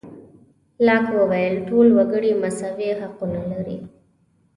[0.85, 3.77] لاک وویل ټول وګړي مساوي حقونه لري.